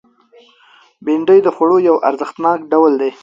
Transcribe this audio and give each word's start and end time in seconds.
بېنډۍ 1.05 1.39
د 1.43 1.47
خوړو 1.55 1.77
یو 1.89 1.95
ارزښتناک 2.09 2.59
ډول 2.71 2.93
دی 3.01 3.11